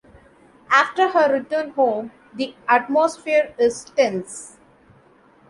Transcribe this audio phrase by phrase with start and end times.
[0.71, 4.57] After her return home, the atmosphere is tense.